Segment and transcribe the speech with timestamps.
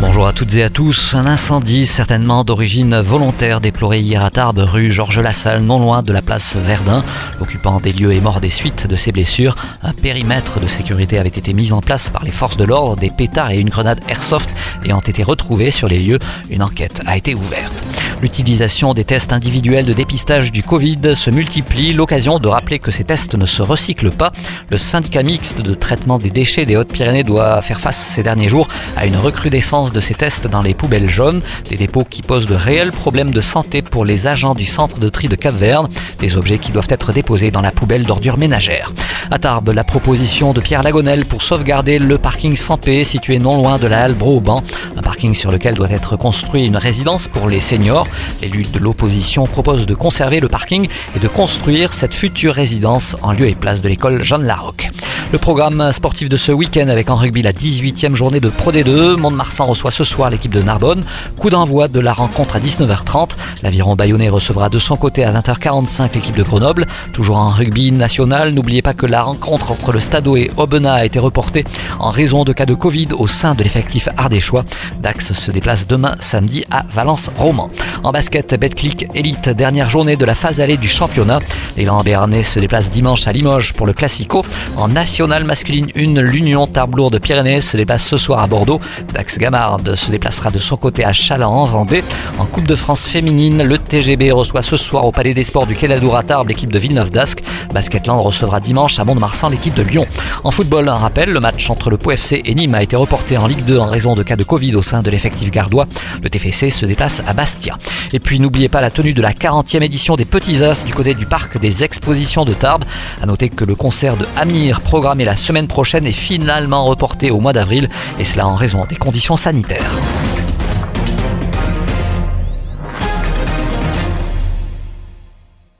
[0.00, 1.14] Bonjour à toutes et à tous.
[1.14, 6.12] Un incendie certainement d'origine volontaire déploré hier à Tarbes, rue Georges Lassalle, non loin de
[6.12, 7.02] la place Verdun.
[7.38, 9.54] L'occupant des lieux est mort des suites de ses blessures.
[9.82, 12.96] Un périmètre de sécurité avait été mis en place par les forces de l'ordre.
[12.96, 14.54] Des pétards et une grenade airsoft
[14.84, 16.18] ayant été retrouvés sur les lieux.
[16.50, 17.84] Une enquête a été ouverte.
[18.20, 23.04] L'utilisation des tests individuels de dépistage du Covid se multiplie, l'occasion de rappeler que ces
[23.04, 24.32] tests ne se recyclent pas.
[24.70, 28.68] Le syndicat mixte de traitement des déchets des Hautes-Pyrénées doit faire face ces derniers jours
[28.96, 32.54] à une recrudescence de ces tests dans les poubelles jaunes, des dépôts qui posent de
[32.54, 35.88] réels problèmes de santé pour les agents du centre de tri de Cap-Verne,
[36.18, 38.92] des objets qui doivent être déposés dans la poubelle d'ordures ménagères.
[39.30, 43.78] À Tarbes, la proposition de Pierre Lagonel pour sauvegarder le parking sans situé non loin
[43.78, 44.62] de la halle Broban,
[44.96, 48.06] un parking sur lequel doit être construit une résidence pour les seniors.
[48.42, 53.32] L'élu de l'opposition propose de conserver le parking et de construire cette future résidence en
[53.32, 54.90] lieu et place de l'école Jeanne Larocque.
[55.34, 59.16] Le programme sportif de ce week-end avec en rugby la 18e journée de Pro D2.
[59.16, 61.02] Mont-de-Marsan reçoit ce soir l'équipe de Narbonne.
[61.36, 63.30] Coup d'envoi de la rencontre à 19h30.
[63.64, 66.86] L'aviron bayonnais recevra de son côté à 20h45 l'équipe de Grenoble.
[67.12, 71.04] Toujours en rugby national, n'oubliez pas que la rencontre entre le Stadeau et Aubenas a
[71.04, 71.64] été reportée
[71.98, 74.64] en raison de cas de Covid au sein de l'effectif ardéchois.
[75.00, 77.70] Dax se déplace demain samedi à Valence-Roman.
[78.04, 81.40] En basket, Betclic Elite, dernière journée de la phase allée du championnat.
[81.74, 84.44] L'élan béarnais se déplace dimanche à Limoges pour le Classico.
[84.76, 88.78] En national masculine 1, l'Union Tarbes de Pyrénées se déplace ce soir à Bordeaux.
[89.14, 92.04] Dax Gamard se déplacera de son côté à Chaland en Vendée.
[92.38, 95.74] En Coupe de France féminine, le TGB reçoit ce soir au Palais des Sports du
[95.74, 97.42] Quai à Tarbes l'équipe de Villeneuve d'Ascq.
[97.72, 100.06] Basketland recevra dimanche à Mont-de-Marsan l'équipe de Lyon.
[100.44, 103.46] En football, un rappel, le match entre le POFC et Nîmes a été reporté en
[103.46, 105.86] Ligue 2 en raison de cas de Covid au sein de l'effectif gardois.
[106.22, 107.78] Le TFC se déplace à Bastia.
[108.12, 111.14] Et puis n'oubliez pas la tenue de la 40e édition des Petits As du côté
[111.14, 112.84] du parc des expositions de Tarbes.
[113.20, 117.40] A noter que le concert de Amir programmé la semaine prochaine est finalement reporté au
[117.40, 117.88] mois d'avril
[118.18, 119.94] et cela en raison des conditions sanitaires.